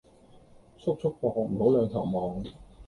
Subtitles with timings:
[0.79, 2.43] 速速磅，唔好兩頭望